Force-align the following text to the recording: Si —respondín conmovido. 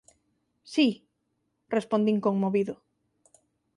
Si 0.73 0.85
—respondín 1.29 2.17
conmovido. 2.25 2.75